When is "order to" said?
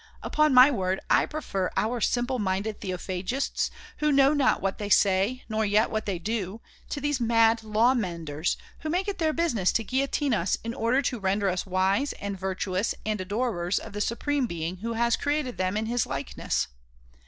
10.73-11.19